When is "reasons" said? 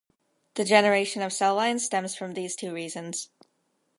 2.73-3.29